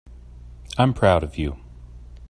I'm 0.79 0.95
proud 0.95 1.21
of 1.23 1.37
you. 1.37 1.59